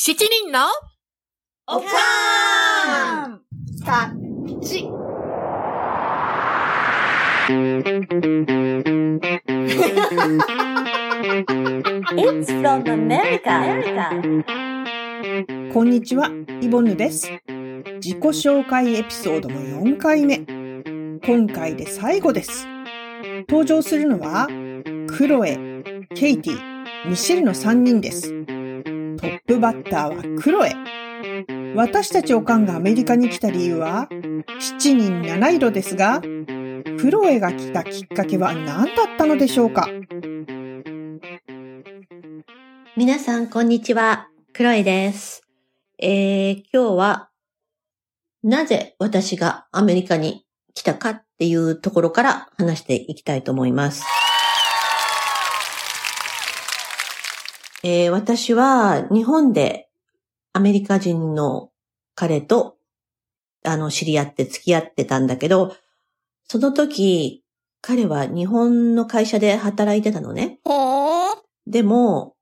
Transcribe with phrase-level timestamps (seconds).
[0.00, 0.60] 七人の
[1.66, 3.40] おかーん
[3.84, 4.88] タッチ。
[12.16, 13.42] It's from America.
[15.72, 16.30] こんにちは、
[16.62, 17.32] イボンヌです。
[17.96, 20.46] 自己紹介エピソードの4回目。
[21.26, 22.68] 今回で最後です。
[23.48, 24.46] 登場するのは、
[25.08, 25.58] クロエ、
[26.14, 28.57] ケイティ、ミシェルの3人です。
[29.48, 30.74] ップバッターはクロエ。
[31.74, 34.42] 私たちおかんがアメリカに来た理由は、7
[34.78, 39.88] 人7色ですが、クロエが来たきっかけは何だったのでしょうか？
[42.94, 44.28] 皆さん、こんにちは。
[44.52, 45.42] クロエです。
[45.98, 47.30] えー、今日は、
[48.42, 54.04] なぜ私がアメリカに来たかっていうところから話していきたいと思います。
[57.82, 59.88] えー、私は日本で
[60.52, 61.70] アメリカ人の
[62.14, 62.76] 彼と、
[63.64, 65.76] あの、知り合って付き合ってたんだけど、
[66.44, 67.44] その時、
[67.80, 70.58] 彼は日本の会社で働いてたのね。
[71.66, 72.34] でも、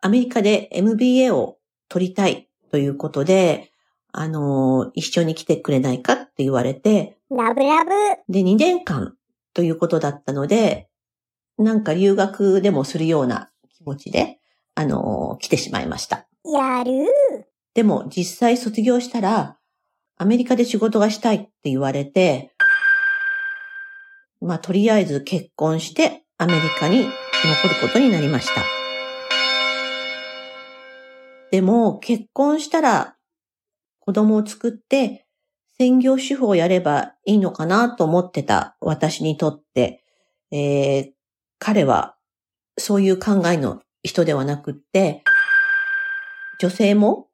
[0.00, 3.72] アメリカで MBA を取りたいということで、
[4.12, 7.90] あの、一緒に来てくれないかって言われて、ラブラブ。
[8.28, 9.16] で、2年間
[9.52, 10.88] ということだったので、
[11.58, 14.38] なんか留学でもするような気持ちで、
[14.76, 16.28] あの、来てしまいました。
[16.44, 16.92] やる
[17.74, 19.58] でも実際卒業したら、
[20.18, 22.52] アメリカで仕事がしたいって言われて、
[24.40, 28.62] まあ、とりあえず結婚してアメリカに残ることになりました。
[31.50, 33.16] でも、結婚したら
[34.00, 35.26] 子供を作って
[35.78, 40.04] 専業主婦をやればいいのかなと思ってた私にとって、
[40.52, 41.12] えー
[41.58, 42.16] 彼は
[42.78, 45.22] そういう考えの人ではなくって、
[46.58, 47.28] 女性も、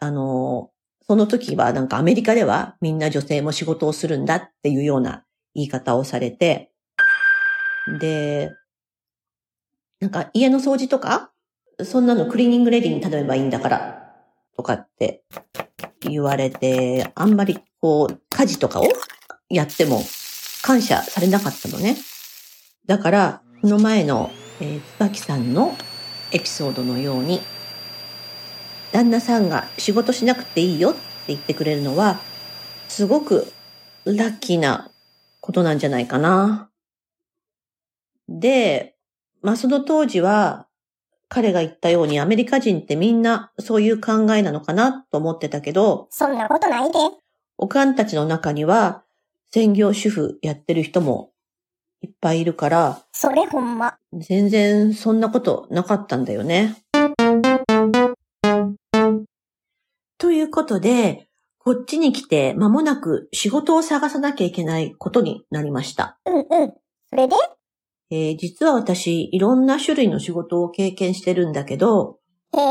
[0.00, 0.70] あの、
[1.06, 6.72] その時はなんかアメリカではみんな女性も仕事をするんだっていうような言い方をされて、
[8.00, 8.50] で、
[10.00, 11.30] なんか家の掃除とか、
[11.84, 14.12] そんなのクリーニングレディに頼めばいいんだから、
[14.56, 15.22] とかって
[16.00, 18.88] 言われて、あんまりこう、家事とかを
[19.48, 20.00] やっても
[20.62, 21.96] 感謝されなかったのね。
[22.86, 24.30] だから、この前の、
[24.60, 25.76] えー、椿さんの
[26.32, 27.40] エピソードのように、
[28.92, 32.18] 旦那さんが仕事しなくていいよって言ってくれるのは、
[32.88, 33.52] すごく
[34.04, 34.90] ラッキーな
[35.40, 36.70] ことなんじゃないかな。
[38.28, 38.96] で、
[39.42, 40.66] まあその当時は、
[41.28, 46.98] 彼が言ったようにアメリカ人ってみんなそういう考えなのかなと思ってたけど、そんなことないで。
[47.58, 49.02] おかんたちの中には
[49.50, 51.32] 専業主婦やってる人も
[52.06, 53.96] いっぱいいるから、それほんま。
[54.12, 56.76] 全然そんなことなかったんだよね。
[60.18, 61.26] ということで、
[61.58, 66.16] こっちに来て間もなく仕事を探さなきゃいけないことになりました。
[66.24, 66.74] うんうん。
[67.10, 67.34] それで？
[68.10, 72.20] えー実は私、いろんな種類の仕事を経験してるんだけど、
[72.56, 72.62] へえ。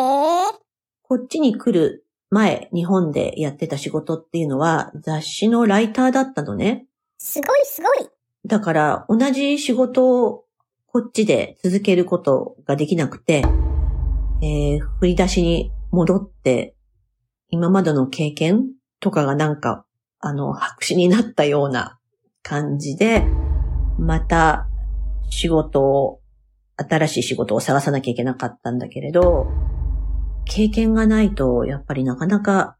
[1.03, 6.85] こっちに来る前、日本でやってた仕事っていうのは雑誌のライターだったのね。
[7.17, 8.07] すごいすごい。
[8.45, 10.45] だから同じ仕事を
[10.87, 13.43] こっちで続けることができなくて、
[14.41, 16.75] えー振り出しに戻って、
[17.49, 18.65] 今までの経験
[18.99, 19.85] とかがなんか、
[20.19, 21.99] あの、白紙になったような
[22.43, 23.25] 感じで、
[23.97, 24.67] また
[25.29, 26.21] 仕事を、
[26.77, 29.47] 新しい仕事を探さなきゃいけなかったんだけれど、
[30.45, 32.77] 経験がないと、やっぱりなかなか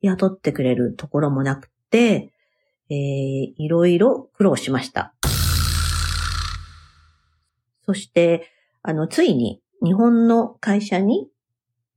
[0.00, 2.33] 雇ってくれるところもなくて、
[2.94, 5.14] えーいろいろ苦労しました。
[7.84, 8.48] そして、
[8.82, 11.28] あの、ついに日本の会社に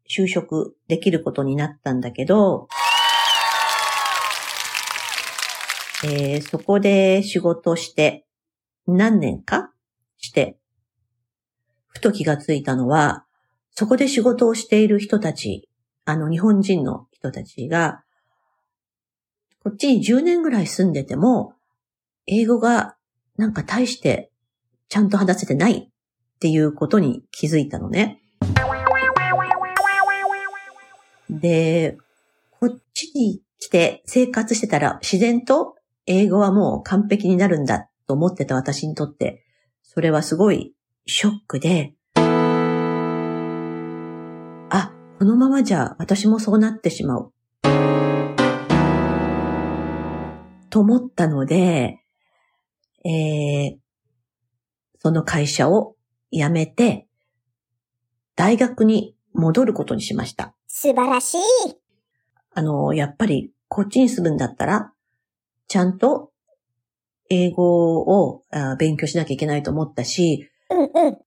[0.10, 2.68] 就職できることになったんだけど、
[6.04, 8.26] えーそこで仕事して
[8.88, 9.72] 何年か
[10.18, 10.58] して、
[11.88, 13.26] ふと気がついたのは、
[13.72, 15.70] そこで仕事をしている人たち、
[16.06, 18.04] あの日本人の人たちが、
[19.68, 21.52] こっちに10年ぐらい住んでても、
[22.26, 22.96] 英語が
[23.36, 24.32] なんか大して
[24.88, 25.90] ちゃんと話せてないっ
[26.40, 28.22] ていうことに気づいたのね。
[31.30, 31.98] で、
[32.62, 35.76] こっちに来て生活してたら自然と
[36.06, 39.44] 英語はもう完璧になるんだと思ってた私にとって、
[39.84, 40.76] それはすごい
[41.08, 41.94] ショックで、
[44.70, 47.34] あ、このままじゃ私もそうなってしまう。
[50.78, 52.04] と思ったので、
[53.04, 53.78] えー
[55.00, 55.96] その会社を
[56.32, 57.08] 辞めて、
[58.36, 60.54] 大学に戻ることにしました。
[60.68, 61.40] 素晴らしい。
[62.54, 64.92] あの、やっぱりこっちに住むんだったら、
[65.68, 66.32] ちゃんと
[67.30, 71.18] 英語をあ勉強しなきゃいけないと思ったし、うんうん。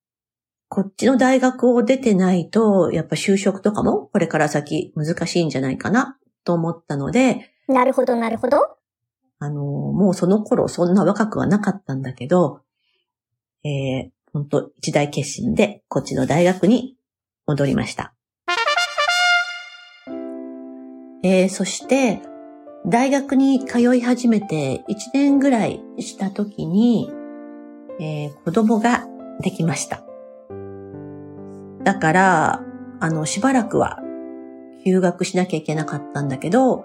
[0.69, 8.80] こっちの大学を出てないと、やっぱ就職とかもこれから先難しいんじゃないかなと思ったので、なるほど、なるほど。
[9.41, 12.61] あの、もうその頃そんな若くはなかったんだけど、
[13.65, 16.97] えー、本当一大決心でこっちの大学に
[17.47, 18.15] 戻りました。
[21.23, 22.21] えー、そして、
[22.87, 27.11] 大学に通い始めて1年ぐらいした時に、
[27.99, 29.07] えー子供が
[29.41, 30.03] できました。
[31.83, 32.63] だから、
[33.01, 34.01] あの、しばらくは
[34.85, 36.85] 休学しなきゃいけなかったんだけど、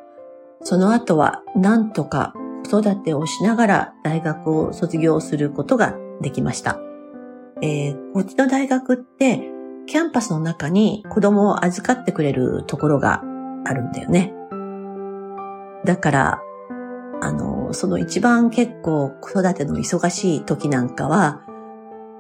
[0.62, 2.34] その後はなんとか
[2.66, 6.80] 子育てをしながら大学を卒業することができました。
[7.62, 9.42] えーこっちの大学って、
[9.88, 13.22] キャンパスの中に子供を預かってくれるところが
[13.66, 14.34] あるんだよね。
[15.86, 16.42] だから、
[17.22, 21.44] あの、その一番結構子育ての忙しい時なんかは、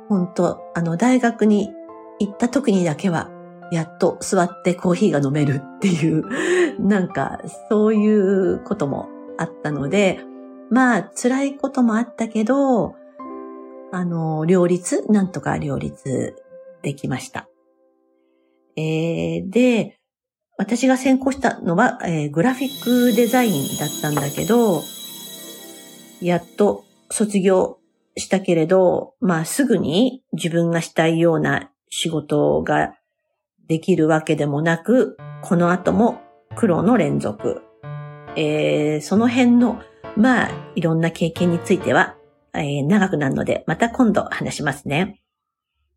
[0.10, 1.74] 本当あの、大学に
[2.20, 3.30] 行った時にだけは、
[3.72, 6.24] やっと座ってコーヒーが飲めるっていう、
[6.80, 7.40] なんか、
[7.70, 10.20] そういうこともあったので、
[10.70, 12.96] まあ、辛いこともあったけど、
[13.92, 16.36] あの、両立、なんとか両立
[16.82, 17.48] できました。
[18.76, 19.98] えーで、
[20.58, 24.82] 私が専攻したのは、えーグラフィックデザインだったんだけど、
[26.22, 27.78] やっと卒業
[28.18, 32.96] したけれど、まあすぐに自分がしたいような仕事が
[33.68, 36.22] できるわけでもなく、この後も
[36.56, 37.62] 苦労の連続。
[38.36, 39.82] えーその辺の、
[40.18, 42.16] まあ、いろんな経験については、
[42.54, 45.22] えー長くなるので、また今度話しますね。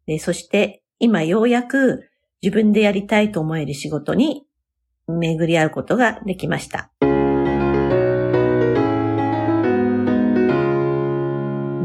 [0.06, 2.09] でそして、今ようやく
[2.43, 4.44] 自分でやりたいと思える仕事に
[5.06, 6.91] 巡り合うことができました。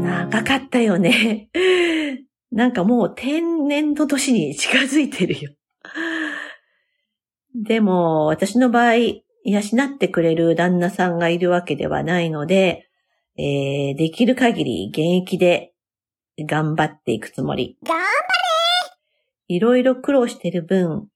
[0.02, 1.50] 長かったよね。
[2.50, 5.52] なんかもう天然の年に近づいてるよ。
[7.54, 8.94] でも、私の場合、
[9.44, 12.88] 養ってくれる旦那さんがいるわけではないので、
[13.36, 15.74] えーできる限り現役で
[16.38, 17.76] 頑張っていくつもり。
[17.84, 17.94] が
[19.46, 21.08] いろいろ苦労してる分、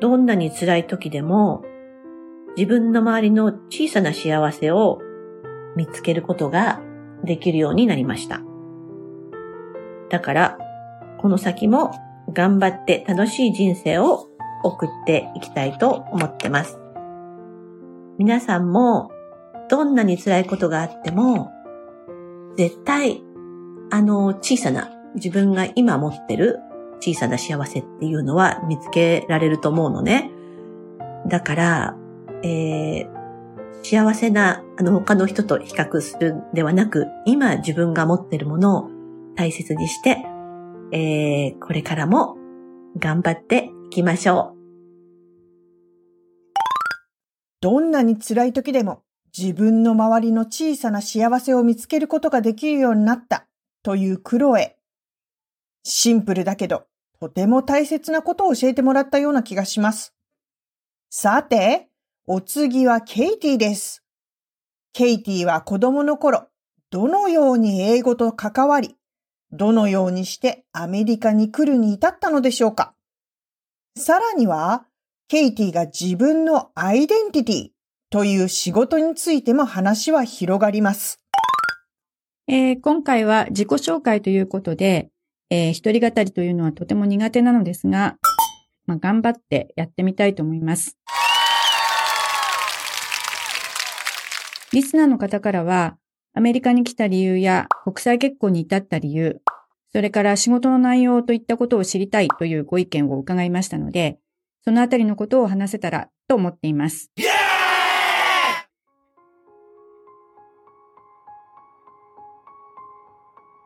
[0.00, 1.62] どんなに辛い時でも、
[2.56, 4.98] 自分の周りの小さな幸せを
[5.76, 6.80] 見つけることが
[7.22, 8.40] できるようになりました。
[10.08, 10.58] だから、
[11.18, 11.92] この先も
[12.32, 14.29] 頑張って楽しい人生を
[14.62, 16.78] 送っていきたいと思ってます。
[18.18, 19.10] 皆さんも、
[19.68, 21.50] どんなに辛いことがあっても、
[22.56, 23.22] 絶対、
[23.90, 26.60] あの小さな自分が今持ってる
[27.00, 30.30] 小さな幸せっていうのは見つけられると思うのね。
[31.26, 31.96] だから、
[32.42, 33.20] えー
[33.82, 38.90] 幸せなあの他の人と比較するんではなく、今自分が持ってるものを
[39.36, 40.18] 大切にして、
[40.92, 42.36] えーこれからも
[42.98, 44.60] 頑張ってきましょう
[47.60, 49.02] どんなに辛い時でも
[49.36, 53.46] 自分の周りの小さな幸せを見つけることができるようになった
[53.82, 54.76] というクロエ。
[55.84, 56.86] シンプルだけど、
[57.20, 60.14] とても大切なことを教えてもらったような気がします。
[61.10, 61.88] さて、
[62.26, 64.02] お次はケイティです。
[64.92, 66.48] ケイティは子供の頃、
[66.90, 68.96] どのように英語と関わり、
[69.52, 72.94] どのようにしてアメリカに来るに至ったのでしょうか？
[74.00, 74.86] さらには、
[75.28, 77.68] ケイティが自分のアイデンティティ
[78.10, 81.20] という仕事についても話は広がります。
[82.48, 85.10] えー今回は自己紹介ということで、
[85.50, 88.16] えー一人語りというのはとても苦手なのですが、
[88.86, 90.96] まあ、頑張ってやってみたいと思います。
[94.72, 95.98] リスナーの方からは、
[96.32, 99.42] アメリカに来た理由や国際結婚に至った理由、
[99.92, 104.18] それから仕事の内容といったことを知りたいというご意見を伺いましたので、
[104.62, 107.10] そのあたりのことを話せたらと思っています。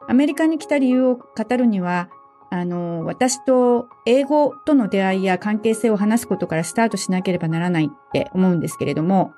[0.06, 2.08] アメリカに来た理由を語るには、
[2.50, 9.32] あの、私と英語との出会いや関係性を話すことからスタートしなければならないって思うんですけれども、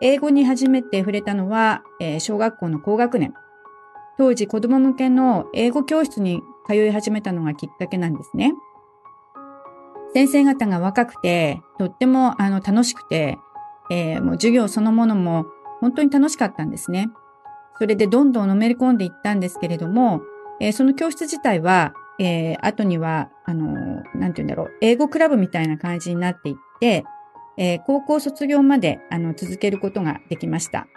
[0.00, 3.32] 英語に初めて触れたのは、えー小学校の高学年。
[4.18, 8.52] 当時子供向けの英語教室に通い始めたのがきっかけなんですね。
[10.12, 13.38] 先生方が若くて、とってもあの楽しくて、
[13.90, 15.46] えーもう授業そのものも
[15.80, 17.08] 本当に楽しかったんですね。
[17.78, 20.20] それでどんどんのめり込んでいったんですけれども、
[20.60, 27.04] えーその教室自体はえー、後には、あの、なんて言うんだろう、英語クラブみたいな感じになっていって、
[27.56, 30.88] えー、高校卒業まで、あの、続けることができました。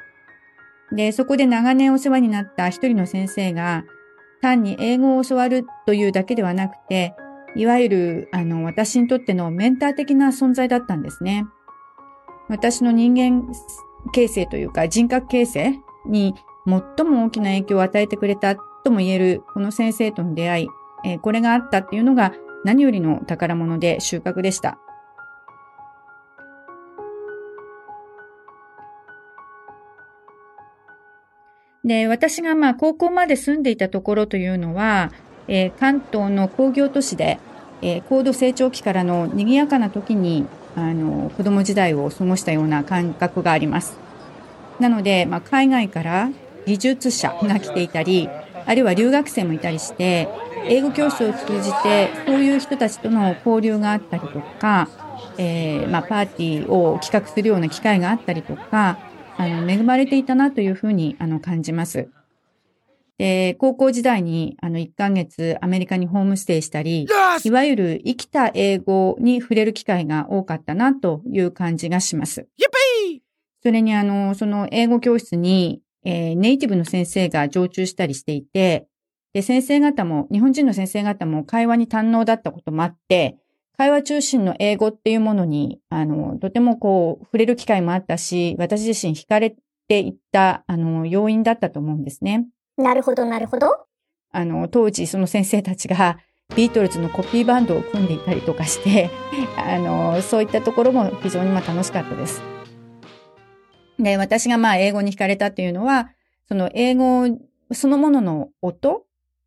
[0.91, 3.85] で、そこで長年お世話になった一人の先生が、
[4.41, 7.15] 単に英語を教わるというだけではなくて、
[7.55, 11.45] いわゆる、あの、私にとってのメンター的な存在だったんですね。
[12.51, 13.47] 私の人間
[14.11, 16.35] 形成というか人格形成に
[16.67, 20.67] 最も大きな影響を与えてくれたとも言えるこの先生との出会い、
[21.05, 22.33] え、これがあったっていうのが
[22.65, 24.79] 何よりの宝物で収穫でした。
[31.83, 35.11] で、私がまあ高校まで住んでいたところというのは、
[35.47, 37.39] えー、関東の工業都市で、
[37.81, 40.45] えー、高度成長期からの賑やかな時に、
[40.75, 43.97] あの、子供時代を過ごしたような感覚があります。
[44.79, 46.29] なので、まあ、海外から
[46.65, 48.29] 技術者が来ていたり、
[48.65, 50.29] あるいは留学生もいたりして、
[50.65, 54.87] 英語教室を通じて、そういう人たちとの交流があったりとか、
[55.37, 58.99] えー、まあ、パーティーを企画するような機会があったりとか、
[59.41, 62.09] あの、恵まれていたなというふうに、あの、感じます。
[63.17, 67.07] で、高校時代に、あの、1ヶ月アメリカにホームステイしたり、
[67.43, 72.47] いわゆる生きた英語に触れる機会が多かったなという感じがします。
[73.63, 78.87] それに、あの、その英語教室に、えー、ネイティブの先生が常駐したりしていて、
[79.33, 83.37] で、先生方も、日本人の先生方も会話に堪能だったこともあって、
[83.77, 89.55] 会話中心の英語っていうものに、あの、とてもこう、触れる機会もあったし、私自身惹かれ
[89.87, 92.45] ていった、あの、要因だったと思うんですね。
[92.77, 93.67] なるほど、なるほど。
[94.31, 96.19] あの、当時その先生たちが、
[96.55, 99.09] ビートルズのコピーバンドを組んでいたりとかして、
[99.57, 102.41] あの、そういったところも非常にまあ楽しかったです。
[103.97, 106.11] で、私がまあ英語に惹かれたっていうのは、
[106.47, 107.25] その英語
[107.71, 109.05] そのものの音、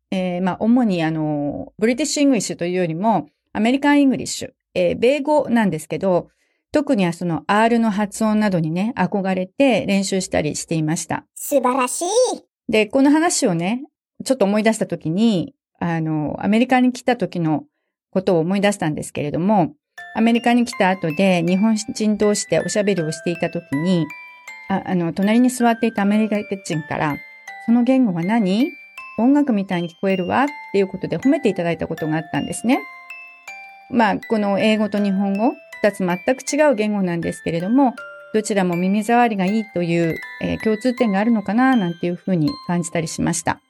[0.09, 6.29] えー、まあ主にあの、 British English というよりも、 American English、えー、米語なんですけど、
[6.71, 11.25] 特にはその R の発音などにね、憧れて練習したりしていました。
[11.33, 12.07] 素晴らしい。
[12.69, 13.83] で、この話をね、
[14.25, 17.63] ちょっと思い出したときに、あの、アメリカに来た時の
[18.11, 19.73] ことを思い出したんですけれども、
[20.15, 24.05] アメリカに来た後で日本人同士でおしゃべりをしていた時に、
[24.67, 27.15] ああの、隣に座っていたアメリカ人から、
[27.65, 28.69] その言語は何？
[29.17, 30.43] 音楽みたいに聞こえるわ？
[30.43, 32.81] っていうことで褒めていただいたことがあったんですね。
[33.89, 37.95] まあ、この英語と日本語、二つ全く違う言語なんですけれども、
[38.33, 43.61] どちらも耳障りがいいという、えー、共通点があるのかな、なんていうふうに感じたりしました。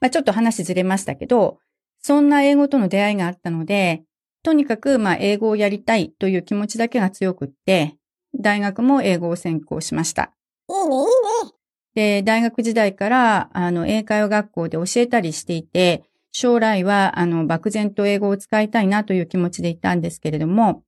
[0.00, 1.58] まあ、ちょっと話ずれましたけど、
[2.00, 4.04] そんな英語との出会いがあったので、
[4.42, 7.96] とにかく、まあ、英語をやりたいという気持ちだけが強くって、
[8.38, 10.34] 大学も英語を専攻しました。
[10.68, 11.02] いいね、いい
[11.46, 11.52] ね。
[11.94, 20.82] で、大学時代から、あの、英会話学校で教えたりしていて、将来は、あの、漠然と英語を使いたいなという気持ちでいたんですけれども、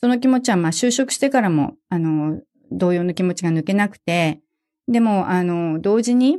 [0.00, 2.40] その気持ちは、まあ、就職してからも、あの、
[2.70, 4.40] 同様の気持ちが抜けなくて、
[4.86, 6.38] でも、あの、同時に、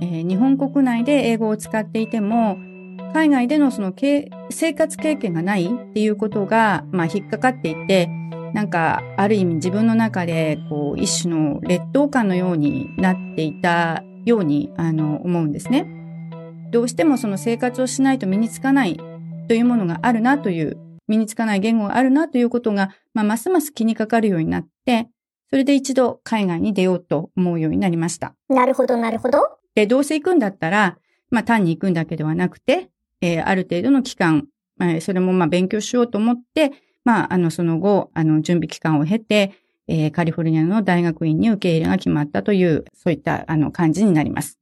[0.00, 2.56] えー、日本国内で英語を使っていても、
[3.12, 8.06] 海外でのその生活経験がないっていうことが、まあ、引っかかっていて、
[8.54, 15.97] なんか、ある意味自分の中で、こう、一種の劣等感のようになっていたように、あの、思うんですね。
[16.70, 18.98] どうしてもその生活をしないと身につかない
[19.48, 20.76] というものがあるなという、
[21.08, 25.08] 身につかない言語があるなということが、まあ、ますます気にかかるようになって、
[25.50, 28.34] それで一度海外に出ようと思うようになりました。
[28.50, 29.38] なるほど、なるほど。
[29.74, 30.98] で、どうせ行くんだったら、
[31.30, 34.46] まあ単に行くんだけではなくて、えー、ある程度の期間、
[34.80, 36.72] えー、それもまあ勉強しようと思って、
[37.04, 39.54] まあ、あの、その後、あの、準備期間を経て、
[39.86, 44.58] えー、カリフォルニアの大学院に受け入れが決まったという、そういった、あの、感じになります。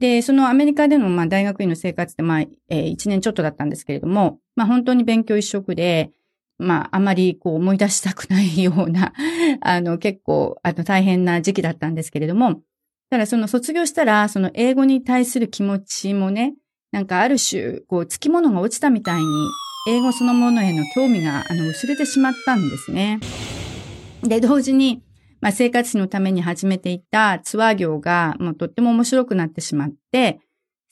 [0.00, 6.10] で、そのアメリカでの、まあ、大学院の生活って、まあ、えー、1年ちょっとだったんですけれども、まあ、本当に勉強一色で、
[6.58, 9.12] まあ、あまりこう思い出したくないような、
[9.60, 12.62] あの、結構、あの、大変な時期だったんですけれども、
[13.10, 16.54] ただその卒業したら、その英語に対する気持ちもね、
[16.92, 19.26] なんかある種、こう、つきものが落ちたみたいに、
[19.88, 23.20] 英語そのものへの興味が、あの、薄れてしまったんですね。
[24.22, 25.02] で、同時に、
[25.40, 30.40] まあ、生活費のために始めていたツアー業が、もうとっても面白くなってしまって、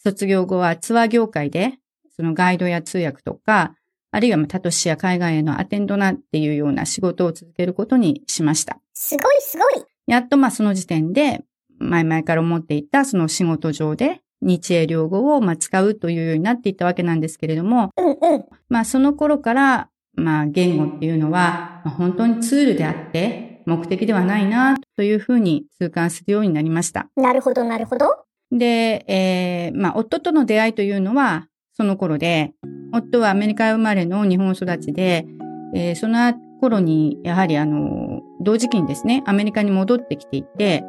[0.02, 1.78] 卒業後はツアー業界で、
[2.16, 3.74] そのガイドや通訳とか、
[4.12, 8.78] あるいは他都市や海外へのアテンドなっていうような仕事を続けることにしました。
[8.94, 9.84] すごいすごい。
[10.06, 11.44] やっとまあその時点で、
[11.78, 27.08] 前々から思っていたその仕事上で日英両語をまあ使うというようになっていったわけなんですけれども、うんうん、まあその頃からまあ言語っていうのは本当にツールであって目的ではないなというふうに痛感するようになりました。
[27.16, 28.24] なるほど、なるほど。
[28.52, 32.54] で、えー、まあ、夫との出会いというのは、その頃で、
[32.92, 35.26] 夫はアメリカ生まれの日本育ちで、
[35.74, 40.84] えー、その頃に、やはりあの、同時期にですね、アメリカに戻ってきていて、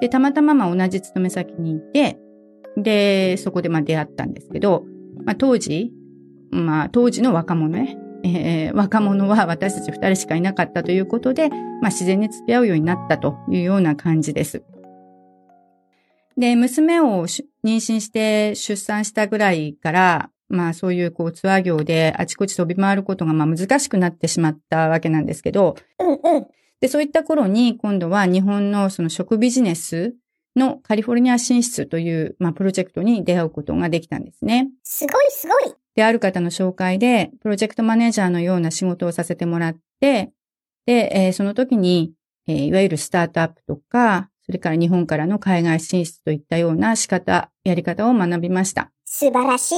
[0.00, 2.18] で、たまたまま同じ勤め先にいて、
[2.76, 4.84] で、そこでまあ出会ったんですけど、
[5.24, 5.92] まあ当時、
[6.50, 14.62] まあ当時の若者ね、えー、若者は私たち二人しかいなかったということで、まあ自然に付き合うようになったというような感じです。
[16.36, 25.76] で、娘を妊娠して出産したぐらいから、まあそういうこうツアー業であちこち飛び回ることがまあ難しくなってしまったわけなんですけど。
[26.80, 30.14] で、そういった頃に今度は日本のその食ビジネス
[30.56, 34.68] のカリフォルニア進出という、まあ、プロジェクトに出会うことができたんですね。
[34.82, 35.74] すごいすごい。
[35.94, 40.32] で、ある方の紹介で、プロジェクトマネージャーのような仕事をさせてもらって、
[40.86, 42.12] で、えー、その時に、
[42.46, 48.90] えー、いわゆるスタートアップとか、それから日本からの海外進出といったような仕方、やり方を学びました。
[49.04, 49.76] 素晴らしい。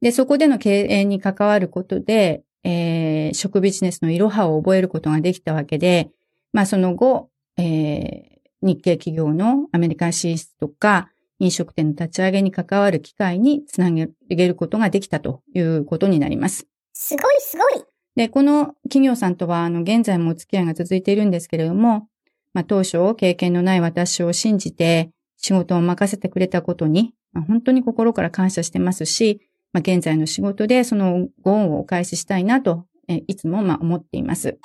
[0.00, 6.10] で、そこでの経営に関わることで、えー、食ビジネスのいろはを覚えることができたわけで、
[6.52, 7.28] まあその後、
[7.58, 8.35] えー、
[8.66, 14.08] 日系企業のアメリカ進出とか、飲食店の立ち上げに関わる機会につなげ
[14.48, 16.66] ることができたということになります。
[16.92, 17.84] すごいすごい。
[18.16, 22.08] で、この企業さんとは、あの、現在もお付き合いが続いているんですけれども、
[22.54, 29.42] まあ、当初、経験のない私を信じて、仕事を任せてくれたことに、まあ、本当に心から感謝してますし、
[29.74, 34.58] まあ、現在の仕事でそのご恩をお返ししたいなと、えいつもまあ思っています。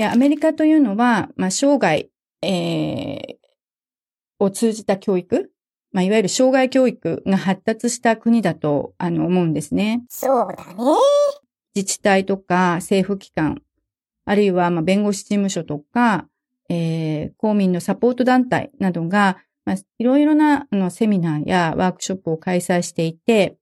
[0.00, 2.08] で、アメリカというのは、まあ、生涯、
[2.40, 3.36] えー、
[4.38, 5.52] を通じた教育、
[5.92, 10.02] まあ、いわゆる障害教育が発達した国だと、あの、思うんですね。
[10.08, 10.74] そうだね。
[11.74, 13.60] 自治体とか政府機関、
[14.24, 16.26] あるいは、まあ、弁護士事務所とか、
[16.70, 23.58] えー、公民のサポート団体などが、まあ、いろいろな、あの、セミナーやワークショップを開催していて、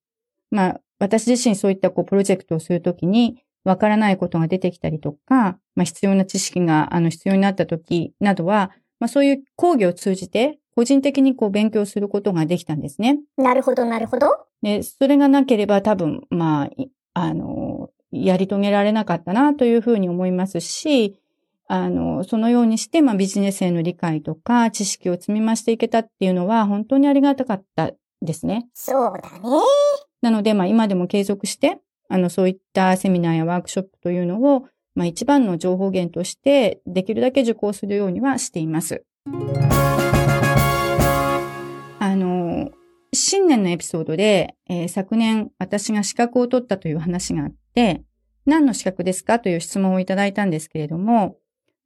[0.52, 13.19] まあ、私自身そういった、こう、プロジェクトをするときに、わからないことが出てきたりとか、まあ、必要な知識があの必要になった時などは、まあ、そういう講義を通じて、個人的にこう勉強することができたんですね。
[13.37, 14.28] なるほど、なるほど。
[14.63, 16.71] で、それがなければ多分、ま
[17.15, 21.21] あ、あの、やり遂げられなかったなというふうに思いますし、
[21.67, 27.91] あの、そのようにして、まあ、ビジネスへの理解とか知識を積み増していけたっていうのは本当にありがたかった
[28.23, 28.69] ですね。
[28.73, 29.41] そうだね。
[30.23, 39.04] なので、まあ、今でも継続して、あの、そういったセミナーやワークショップというのを、まあ一番の情報源として、できるだけ受講するようにはしています。
[42.00, 42.71] あの、
[43.12, 48.02] 新年のエピソードで、えー、昨年私が資格を取ったという話があって、
[48.47, 51.36] 何の資格ですかという質問をいただいたんですけれども、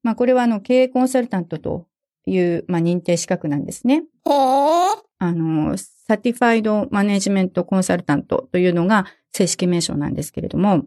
[0.02, 1.86] まあこれはあの経営コンサルタントと
[2.26, 4.04] いう、まあ、認定資格なんですね。
[4.26, 5.11] へー。
[5.22, 10.82] あの、サティファイドマネジメントコンサルタントというのが正式名称なんですけれども、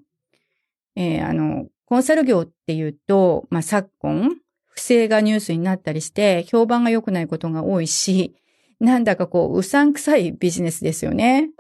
[0.98, 8.36] えー、あの、コンサル業っていうと、まあ、昨今、不正がニュースになったりして、評判が良くないことが多いし、
[8.82, 11.52] なんだかこう、うさんくさいビジネスですよね。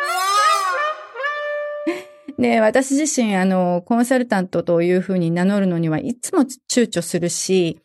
[2.37, 7.79] で、私自身、あの、コンサルタントというふうに名乗るのにはいつも躊躇するし、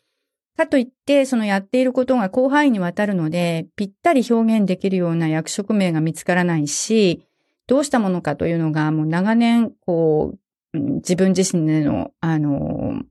[0.61, 7.25] かといって、そのやっていることが広範囲にわたるので、ぴったり表現できるような役職名が見つからないし、
[7.67, 10.35] どうしたものかというのがもう長年、こ
[10.73, 13.01] う、自分自身での、あの、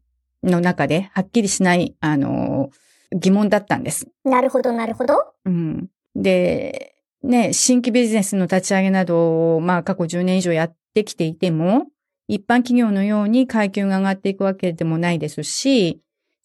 [0.42, 2.70] の中ではっきりしない、あの、
[3.12, 4.06] 疑問だったんです。
[4.24, 5.16] なるほど、なるほど。
[5.44, 5.88] うん。
[6.14, 11.86] で、ね、新規ビジネスの立ち上げなどを、まあ過去10年以上やってきていても、
[12.28, 16.00] 一般企業のように階級が上がっていくわけでもないですし、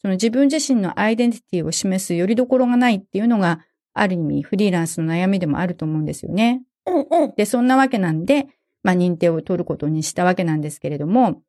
[0.05, 3.61] その自分自身のアイデンティティを示すよりどころがないっていうのが、
[3.95, 6.61] ある意味フリーランスの悩みでもあると思うんですよね。
[6.85, 7.33] うんうん。
[7.35, 8.45] で、そんなわけなんで、
[8.83, 11.41] まあ認定を取ることにしたわけなんですけれども、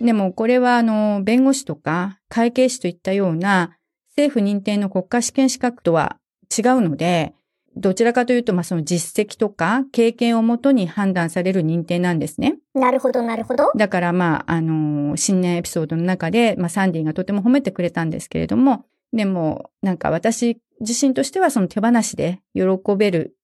[0.00, 3.76] でもこれはあの、弁護士とか会計士といったような
[4.16, 6.16] 政府認定の国家試験資格とは
[6.50, 7.34] 違うので、
[7.80, 12.58] どちらかというと、まあ、その実績とか経験をもとに判断される認定なんですね。
[12.74, 13.72] なるほど、なるほど。
[13.74, 22.62] だから、まあ、あの、新年エピソードの中で、まあ、サンディがとても褒めてくれたんですけれども、でも、なんか私自身としてはその手放しで喜
[22.96, 23.34] べる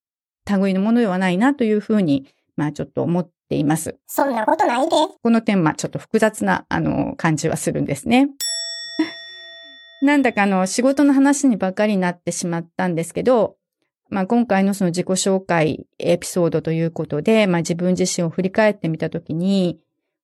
[0.61, 3.96] 類のものではないなというふうに、まあ、ちょっと思っています。
[4.07, 4.96] そんなことないで。
[5.22, 8.29] この点、まあ、ちょっと複雑な、あの、感じはするんですね。
[10.03, 13.57] なんだかあの、仕事の話にばかりになってしまったんですけど、
[14.09, 19.79] まあ、今回のその自己紹介エピソードということで、まあ、自分自身を振り返ってみたときに、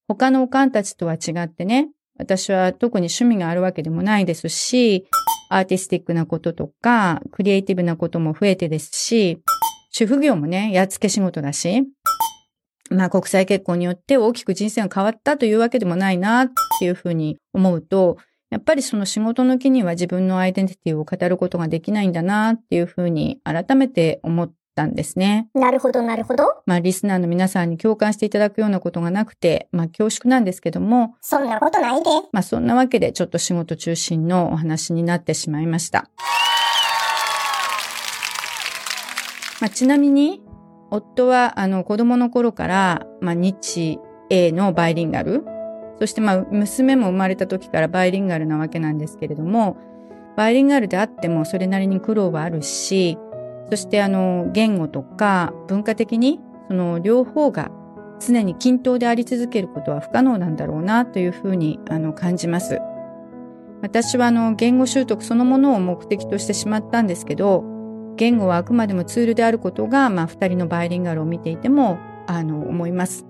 [0.09, 5.07] 他のおかんたちとは違ってね、私は特に趣味があるわけでもないですし、
[5.49, 9.43] アーティスティックなこととか、クリエイティブなことも増えてですし、
[9.91, 11.85] 主婦業もね、やっつけ仕事だし、
[12.91, 18.19] まあ国際結婚によって大きく人生が変わったというわけでもないなっていうふうに思うと、
[18.53, 25.49] やっぱりその仕事の木には自分のアイデンティティを語ることができないんだなっていうふうに改めて思ったんですね。
[25.55, 26.63] なるほど、なるほど。
[26.67, 32.11] まあリスナーの皆さんに共感していただくようなことがなくて、まあ恐縮なんですけども、そんなことないで。
[32.31, 36.11] まあそんなわけでちょっと仕事中心のお話になってしまいました。
[39.63, 40.43] まあちなみに、
[40.91, 45.43] 夫はあの子供の頃から、まあ日英のバイリンガル、
[46.03, 49.77] そしてまあ娘も生まれた時からバイリンガルなわけなんですけれども、
[50.37, 53.17] バイリンガルであってもそれなりに苦労はあるし、
[53.71, 57.71] そしてあの言語とか文化的にその両方が
[58.19, 62.81] 常に均等であり続けることは不可能なんだろうなというふうにあの感じます。
[63.81, 67.63] 私はあの言語習得そのものを目的としてしまったんですけど、
[68.17, 73.25] 言語はあくまでもツールであることが、まあ二人のバイリンガルを見ていても、あの思います。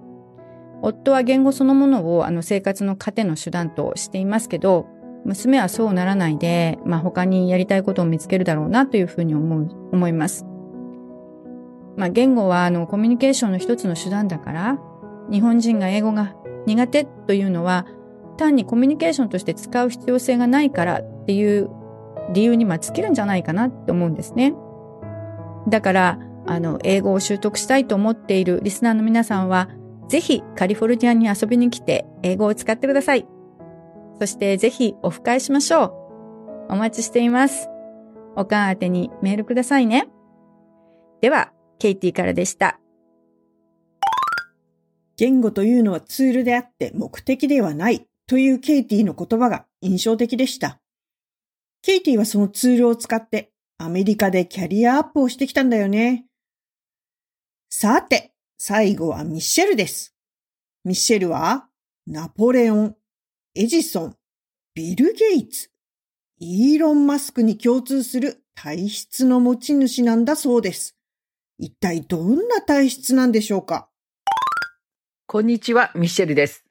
[0.82, 4.86] 夫は言語そのものをあの生活の糧の手段としていますけど、
[5.24, 10.44] 娘はそうならないで、まあ他にやりたいことを見つけるだろうなというふうに思う、思います。
[11.96, 14.78] まあ言語はあのコミュニケーションの一つの手段だから、
[15.30, 16.34] 日本人が英語が
[16.66, 17.86] 苦手というのは、
[18.36, 21.70] 単にコミュニケーションとして使う必要性がないからっていう
[22.32, 24.54] 理由にま尽きるんじゃないかなって思うんですね。
[25.68, 29.68] だから、あの、英語を習得したいと思っているリスナーの皆さんは、
[30.08, 33.26] ぜひカリフォルニアに遊びに来て英語を使ってください。
[34.18, 35.84] そしてぜひオフ会しましょ
[36.68, 36.72] う。
[36.72, 37.68] お待ちしています。
[38.36, 40.08] おかん宛てにメールくださいね。
[41.20, 42.78] では、ケイティからでした。
[45.16, 50.80] 言語というのはツールであって目的ではないというケイティの言葉が印象的でした。
[51.82, 56.24] ケイティはそのツールを使ってアメリカでキャリアアップをしてきたんだよね。
[57.68, 58.31] さて、
[58.64, 60.14] 最後はミッシェルです。
[60.84, 61.66] ミッシェルは
[62.06, 62.96] ナポレオン、
[63.56, 64.16] エジソン、
[64.72, 65.70] ビル・ゲイツ、
[66.38, 70.96] イーロン・マスクに共通する体質の持ち主なんだそうです。
[71.58, 73.88] 一体どんな体質なんでしょうか？
[75.26, 76.64] こんにちは、ミッシェルです。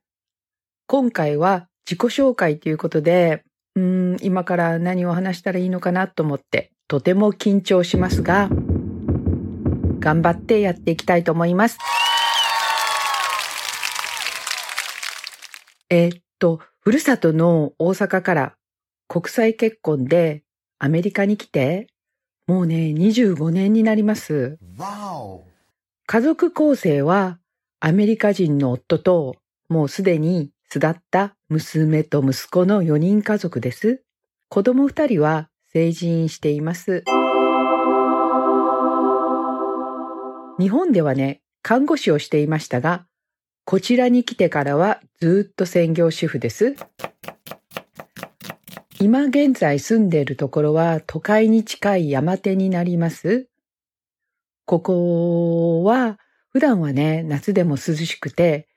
[0.87, 3.43] 今回は自己紹介ということで、
[3.75, 8.49] うん、今から何を話したらいいのかなと思って、とても緊張しますが、
[10.01, 11.77] 頑張ってやっていきたいと思います。
[15.89, 18.55] えーっと、ふるさとの大阪から
[19.07, 20.43] 国際結婚で
[20.79, 21.87] アメリカに来て、
[22.47, 24.57] もうね、25年になります。
[26.07, 27.39] 家族構成は
[27.79, 29.35] アメリカ人の夫と
[29.69, 34.03] もうすでに巣立った娘と息子の4人家族です。
[34.49, 37.03] 子供2人は成人しています。
[40.59, 43.05] 日本ではね、看護師をしていましたが、
[43.65, 46.75] こちらに来てからはずっと専業主婦です。
[48.99, 53.47] 今現在住んでいるところは都会に近い山手になります。
[54.65, 58.67] ここは普段はね、夏でも涼しくて、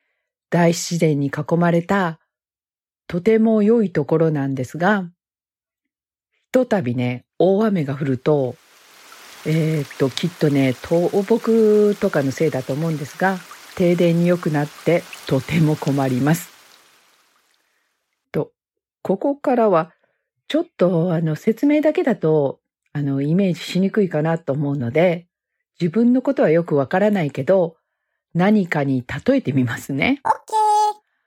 [0.51, 2.21] 大自然に囲まれた、
[3.09, 5.11] とても良いところなんですが、
[6.31, 8.55] ひとたびね、大雨が降ると、
[9.47, 13.39] えーっと、きっとね、倒木とかのせいだと思うんですが、
[13.77, 16.51] 停電に良くなってとても困ります。
[18.33, 18.53] と、
[19.03, 19.93] ここからは、
[20.49, 22.61] ちょっとあの説明だけだと、
[22.93, 25.27] あの、イメージしにくいかなと思うので、
[25.81, 27.77] 自分のことはよくわからないけど、
[28.35, 30.21] 何かに例えてみますね。
[30.25, 30.65] オッケー。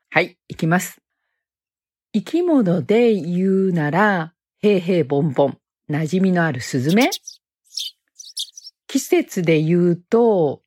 [0.10, 1.02] はい、いきます。
[2.14, 5.58] 生き物で言うなら、へいへいボンボン、
[5.90, 7.12] 馴染みのあるスズメ。
[8.88, 10.62] 季節で言うと、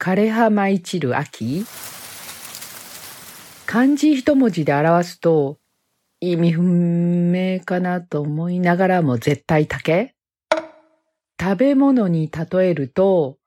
[0.00, 1.64] 枯葉舞い散る秋。
[3.64, 5.58] 漢字一文字で表すと、
[6.20, 10.16] 意味不明かなと思いながらも絶対竹。
[11.40, 13.38] 食べ物に例えると、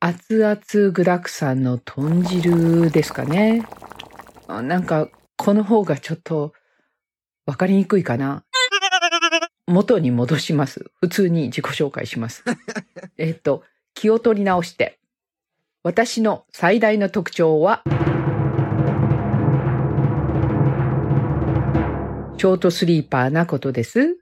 [0.00, 3.66] 熱々具沢山の豚汁ですかね。
[4.48, 6.54] なんか、この方がちょっと、
[7.44, 8.44] わかりにくいかな。
[9.70, 10.90] 元に戻します。
[11.00, 12.44] 普通に自己紹介します。
[13.16, 13.62] えっと、
[13.94, 14.98] 気を取り直して。
[15.82, 17.82] 私の最大の特徴は、
[22.36, 24.16] ショートスリーパーなことです。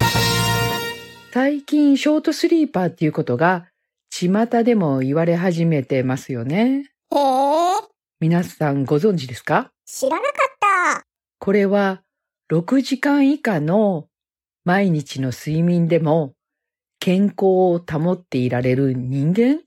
[1.32, 3.66] 最近、ショートスリーパーっていうことが、
[4.10, 6.90] 巷でも言われ始めてますよね。
[7.12, 7.88] へえ、
[8.20, 9.70] 皆さんご存知ですか？
[9.84, 10.56] 知らなかっ
[10.96, 11.06] た。
[11.38, 12.02] これは
[12.50, 14.07] 6時間以下の
[14.68, 16.34] 毎日の睡眠でも
[17.00, 17.36] 健康
[17.72, 19.60] を保っていられる人間？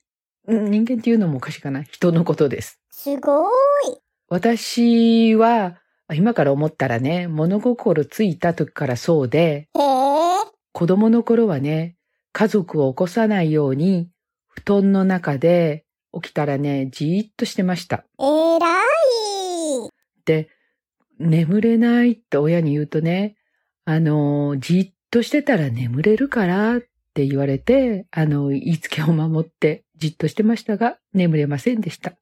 [0.48, 2.80] うん人間っていうのもおかしいかな人のことです。
[2.92, 3.48] すごー
[3.96, 3.98] い。
[4.30, 5.80] 私は、
[6.14, 9.70] 今から思ったらね、物心ついた時からそうで。
[9.74, 11.96] 子供の頃はね、
[12.32, 14.08] 家族を起こさないように、
[14.50, 15.84] 布団の中で
[16.14, 18.06] 起きたらね、じーっとしてました。
[18.20, 19.90] えらい。
[20.26, 20.50] で、
[21.18, 23.36] 眠れないって親に言うとね、
[23.92, 26.80] あの、じっとしてたら眠れるからっ
[27.14, 32.14] て言われて、あの、言いつけを守ってじっとしてましたが、眠れませんでした。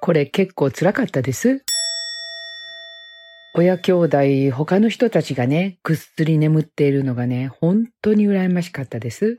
[0.00, 1.62] これ結構辛かったです。
[3.54, 4.18] 親兄弟、
[4.50, 9.36] 他の人たちがね、ぐっすり眠っているのがね、本当に羨ましかったです。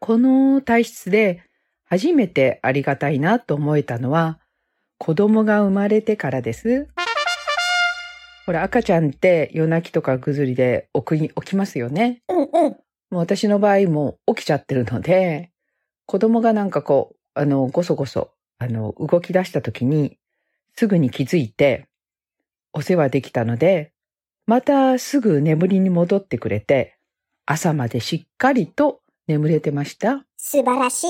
[0.00, 1.44] この体質で
[1.84, 4.40] 初めてありがたいなと思えたのは、
[4.98, 6.88] 子供が生まれてからです。
[8.48, 12.22] ほら、赤ちゃんって夜泣きとかぐずりで起き起きますよね。
[12.30, 12.48] うんうん。
[12.50, 12.78] も
[13.12, 15.50] う私の場合もう起きちゃってるので、
[16.06, 20.16] 子供がなんかこう、あの、ごそごそ、あの、動き出した時に、
[20.76, 21.88] すぐに気づいて、
[22.72, 23.92] お世話できたので、
[24.46, 26.96] またすぐ眠りに戻ってくれて、
[27.44, 30.24] 朝までしっかりと眠れてました。
[30.38, 31.08] 素晴らしい。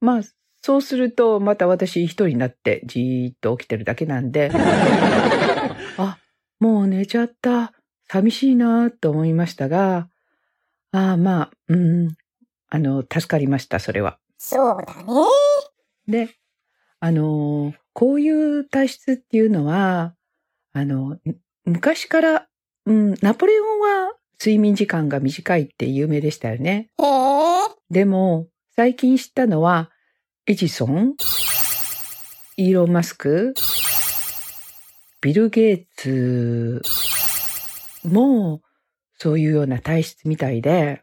[0.00, 0.22] まあ、
[0.62, 5.30] そうすると、また私一人になってじーっと起きてるだけなんで、あ、
[6.58, 7.72] もう寝ちゃった。
[8.08, 10.08] 寂しいなと思いましたが、
[10.92, 12.16] ああ、まあ、うん、
[12.68, 14.18] あの、助かりました、それは。
[14.38, 14.94] そうだ
[16.06, 16.26] ね。
[16.26, 16.34] で、
[17.00, 20.14] あの、こういう体質っていうのは、
[20.72, 21.20] あの、ん
[21.64, 22.46] 昔から、
[22.84, 26.90] うん、ナポレオンは睡眠時間が短いって有名でしたよね。
[26.98, 27.06] へえ。
[27.90, 29.90] でも、最近知ったのは、
[30.46, 31.14] エジソン、
[32.56, 33.54] イーロン・マスク、
[35.20, 36.82] ビル・ゲイツ
[38.04, 38.60] も、
[39.18, 41.02] そういうような体質みたいで、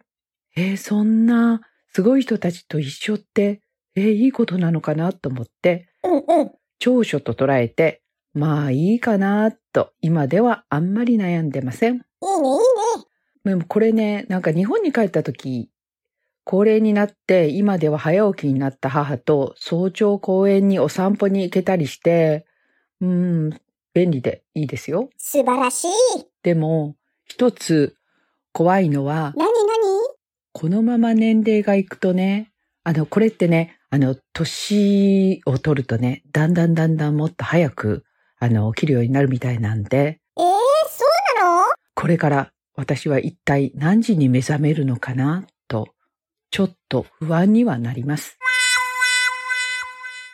[0.56, 1.62] えーそんな
[1.94, 3.62] すごい人たちと一緒って、
[3.96, 6.52] えーいいことなのかなと思って、うんうん。
[6.80, 8.02] 長所と捉えて、
[8.34, 11.94] まあいいかなと、今ではあんまり悩んでません。
[11.94, 13.06] いいねいいね。
[13.46, 15.70] でもこれね、なんか日本に帰った時、
[16.46, 22.46] 高齢になって今では早起きになった母と早朝公園にお散歩に行けたりして、
[23.02, 23.50] うん、
[23.94, 25.10] 便利でいいですよ。
[25.18, 25.90] 素晴らしい。
[26.42, 27.96] でも、一つ
[28.52, 29.54] 怖いのは、なになに
[30.52, 32.52] このまま年齢がいくとね、
[32.84, 38.04] あの、これってね、あの、年を取るとね、だんだんだんだんもっと早く、
[38.40, 40.44] あの、起きるようになるみたいなんで、ええ
[40.90, 41.06] そ
[41.40, 41.64] うなの？
[41.96, 45.90] これから私は一体何時に目覚めるのかなと、
[46.50, 48.38] ちょっと不安にはなります。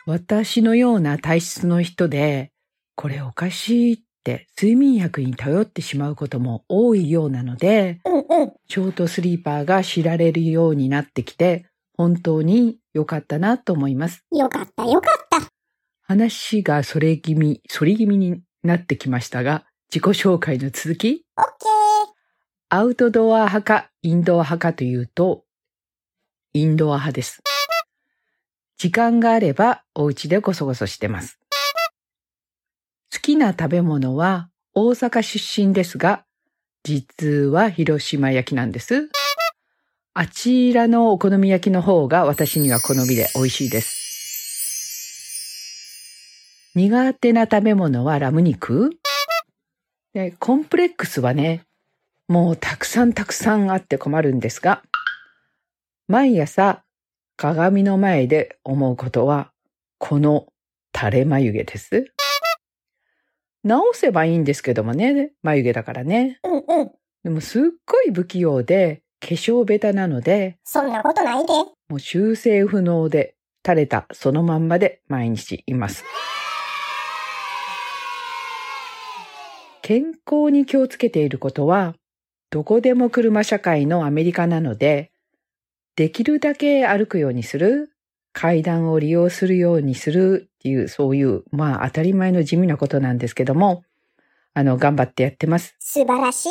[0.06, 2.50] 私のような体質の人で、
[2.94, 8.52] これおかしいって睡眠薬に頼ってしまうことも多いようなので、うんうん。
[8.68, 14.24] ショートスリーパーが知られるようになってきて、本当に良かったなと思います。
[14.30, 15.48] よかったよかった。
[16.02, 21.80] 話がそれ気味、反り気味になってきましたが、自己紹介の続きオッケー。
[22.68, 25.44] アウトドア派かインドア派かというと、
[26.52, 27.42] インドア派です。
[28.78, 31.39] 時間があればお家でごそごそしてます。
[33.12, 36.24] 好きな食べ物は大阪出身ですが、
[36.84, 39.10] 実は広島焼きなんです。
[40.14, 44.00] あちらのお好み焼きの方が私には好みで美味しいです。
[46.76, 48.92] 苦手な食べ物はラム肉
[50.14, 51.64] で、コンプレックスはね、
[52.28, 54.82] もうたくさんたくさんあって困るんですが、
[56.06, 56.84] 毎朝
[57.36, 59.50] 鏡の前で思うことは、
[59.98, 60.46] この
[60.96, 62.12] 垂れ眉毛です。
[63.62, 66.38] 直せばいいんですけどもね、眉毛だからね。
[66.44, 66.90] うんうん。
[67.24, 71.52] でもすっごい不器用で、化粧ベタなので、そんなことないで。
[71.88, 76.04] もう修正不能で、垂れたそのまんまで毎日います。
[79.82, 81.94] 健康に気をつけていることは、
[82.50, 85.10] どこでも車社会のアメリカなので、
[85.96, 87.92] できるだけ歩くようにする、
[88.32, 93.82] 階段を利用するようにするっていう、そういう、まあ当たり前の地味なことなんですけども、
[94.52, 95.74] あの、頑張ってやってます。
[95.78, 96.50] 素晴らし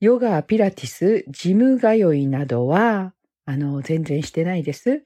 [0.00, 3.14] ヨガ、ピラティス、ジム通いなどは、
[3.46, 4.90] あの、全然してないです。
[4.90, 5.02] へえ。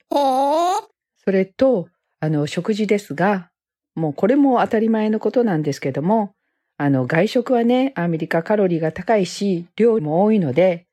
[1.25, 3.51] それと、あの、食事ですが、
[3.95, 6.35] もうこれも当たり前のことなんですけども、
[6.77, 10.89] あの、外食はね、アメリカカロリーが高いし、量も多いので、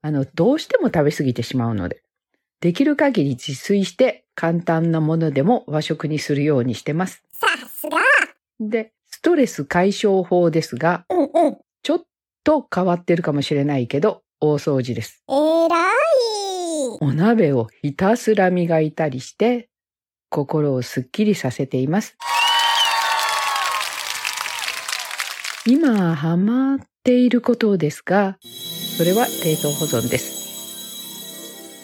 [0.00, 2.02] あの、どうしても食べ過ぎてしまうので、
[2.60, 7.22] できる限り自炊して簡単なものでも和食にするようにしてます。
[7.32, 7.98] さすが。
[8.60, 11.58] で、ストレス解消法ですが、うんうん。
[11.82, 12.02] ちょっ
[12.44, 15.22] と変わってるかもしれないけど、大掃除です。
[15.28, 15.32] え
[15.68, 15.90] らい。
[17.00, 19.70] お鍋をひたすら磨いたりして、
[20.28, 22.16] 心をすっきりさせています。
[25.66, 28.38] 今ハマっていることですが、
[28.96, 30.39] それは冷凍保存です。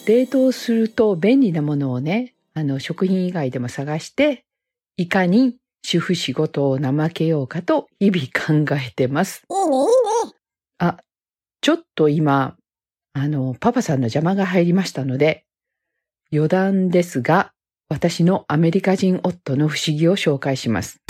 [0.07, 4.45] 冷凍すると便利なものをね、あの食品以外でも探して、
[4.97, 9.42] いかに主婦仕事を怠けようかと日々考えてます。
[9.51, 10.33] いいね、いいね。
[10.79, 10.99] あ、
[11.61, 12.57] ちょっと今、
[13.14, 15.45] あの、パパさんの邪魔が入りましたので、
[16.33, 17.51] 余談ですが、
[17.88, 21.01] 私のアメリカ人夫の不思議を紹介します。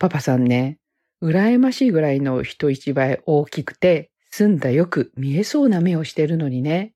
[0.00, 0.78] パパさんね、
[1.22, 6.92] 羨ましいぐらいの人一倍大きくて、澄んだよく見えそうな目をしてるのにね、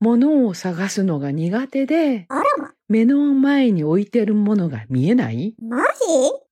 [0.00, 2.72] 物を探すのが苦手で、あらま。
[2.88, 5.48] 目の前に置いてるものが見えない？
[5.50, 5.82] っマジ？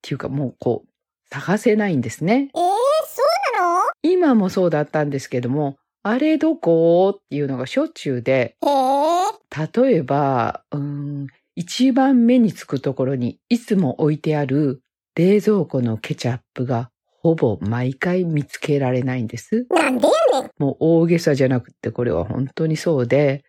[0.02, 0.88] ていうかもうこう、
[1.30, 2.50] 探せないんですね。
[2.54, 3.22] えー、そ
[3.56, 3.80] うなの？
[4.02, 7.14] 今もそうだったんですけども、あれどこ？
[7.16, 9.82] っていうのがしょっちゅうで、へえ。
[9.82, 14.82] 例えば、うーん、一番目につくところにいつも置いてある
[15.14, 16.90] 冷蔵庫のケチャップが
[17.24, 19.66] ほぼ毎回見つけられないんです。
[19.70, 20.50] なんでやねん。
[20.58, 23.44] もう大げさじゃなくってこれは本当にそうで、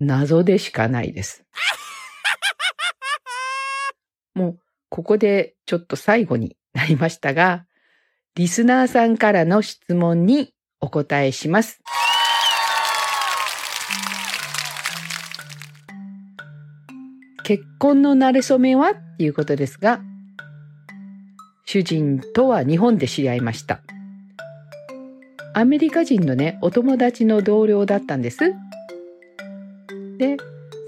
[0.00, 1.44] 謎でしかないです。
[4.34, 7.66] もうここでちょっと最後になりましたが、
[8.34, 11.82] リスナーさんからの質問にお答えします。
[17.44, 18.92] 結婚の馴れ初めは？
[18.92, 20.00] っていうことですが、
[21.70, 23.82] 主人とは日本で知り合いました。
[25.52, 28.54] アメリカ人のね、お友達の同僚だったんです。
[30.16, 30.38] で、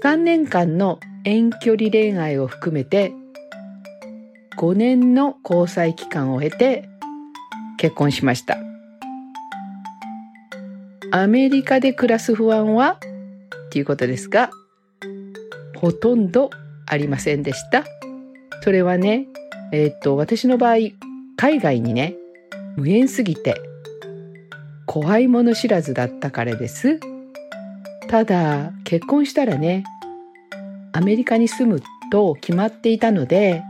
[0.01, 3.13] 3年間の遠距離恋愛を含めて、
[4.57, 6.89] 5年の交際期間を経て
[7.77, 8.57] 結婚しました。
[11.11, 12.97] アメリカで暮らす不安は
[13.67, 14.49] っていうことですが、
[15.75, 16.49] ほとんど
[16.87, 17.85] ありませんでした。
[18.63, 19.27] それはね、
[19.71, 20.75] えーっと、私の場合、
[21.37, 22.15] 海外にね、
[22.75, 23.55] 無縁すぎて、
[24.85, 26.99] 怖いもの知らずだったからです。
[28.09, 29.85] ただ、結婚したらね、
[30.91, 31.81] アメリカに住む
[32.11, 33.63] と決まっていたので、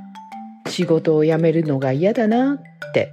[0.67, 3.11] 仕事を辞めるのが嫌だなって、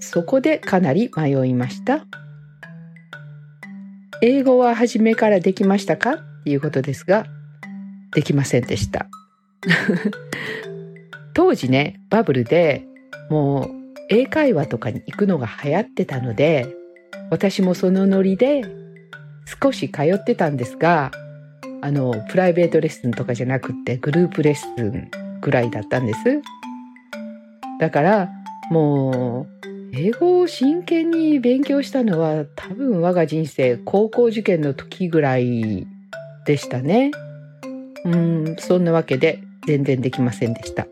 [0.00, 2.06] そこでかなり迷いました。
[4.22, 6.14] 英語は初めからできましたか？
[6.14, 7.26] っていうことですが、
[8.14, 9.08] できませんでした。
[11.34, 12.84] 当時ね、バブルで
[13.30, 13.70] もう
[14.08, 16.66] 英会話とかに行くのが流行ってたので、
[17.30, 18.62] 私もそのノリで
[19.62, 21.10] 少し通ってたんですが、
[21.80, 26.18] あの、プライベートレッスンとかじゃなくってグループレッスンぐらいだったんです。
[27.80, 28.30] だから、
[28.70, 29.62] もう、
[29.94, 35.86] 英語を真剣に勉強したのは多分我が人生高校受験の時ぐらい
[36.46, 37.10] でしたね。
[38.04, 40.86] うん、そんなわけで全然できませんでした。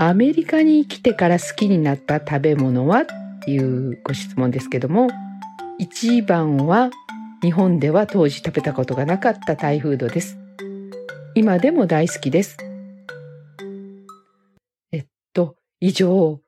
[0.00, 3.06] アメリカに来てから好きになった食べ物はっ
[3.44, 5.08] ていうご質問ですけども、
[5.76, 6.90] 一番は
[7.42, 10.38] 日本では当時食べたことがなかったタイフードです。
[11.34, 12.58] 今でも大好きです。
[14.92, 16.40] えっと、以上、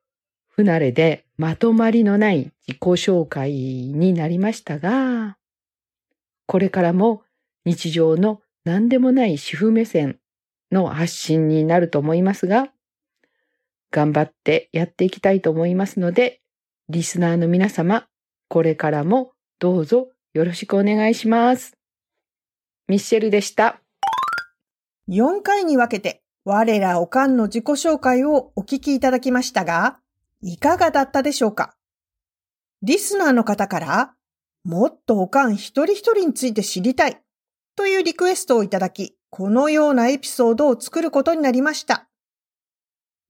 [0.47, 5.39] 不慣れでまとまりのない自己紹介になりましたが、
[6.47, 7.25] これからも
[7.65, 10.21] 日常の何でもない主婦目線
[10.71, 12.69] の発信になると思いますが、
[13.91, 16.41] 頑張ってやっていきたいと思いますので、
[16.89, 18.07] リスナーの皆様、
[18.49, 21.77] これからもどうぞよろしくお願いします。
[22.89, 23.81] ミッシェルでした。
[25.09, 29.99] 4回に分けて、我らおかんの自己紹介をお聞きいただきましたが、
[30.43, 31.75] いかがだったでしょうか？
[32.83, 34.15] リスナーの方から、
[34.65, 37.21] もっとおかん一人一人について知りたい
[37.77, 42.10] というリクエストをいただき、このようなエピソードを作ることになりました。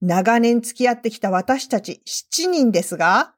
[0.01, 3.35] 長年付き合ってきた私たち7人ですが、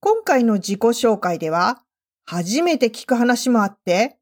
[0.00, 1.82] 今回の自己紹介では、
[2.24, 4.18] 初めて聞く話もあって、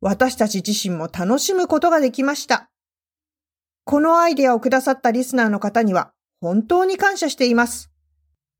[0.00, 2.70] 私たち自身も楽しむことができました。
[3.84, 7.90] このアイデアをくださったリスナーの方には本当に感謝しています。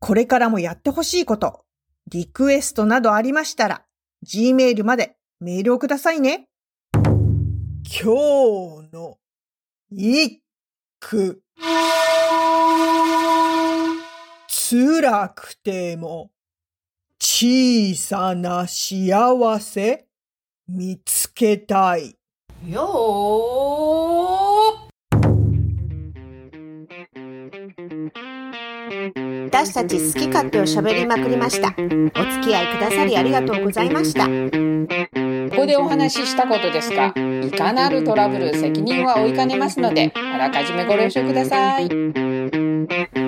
[0.00, 1.64] これからもやってほしいこと、
[2.10, 3.84] リクエストなどありましたら、
[4.26, 6.48] Gmail までメールをくださいね。
[6.94, 9.18] 今日の
[9.90, 10.42] 一
[10.98, 11.42] 句。
[14.70, 16.30] 辛くても
[17.18, 20.04] 小さな幸せ
[20.68, 22.18] 見つけたい。
[22.68, 22.86] よ
[29.46, 31.68] 私たち好き勝手を喋りまくりました。
[31.68, 31.88] お付
[32.42, 34.26] き合いくださりありがとうございました。
[34.26, 43.27] ここでお話ししたことですが、いかなるトラブル、責任は負いかねますので、あらかじめご了承ください。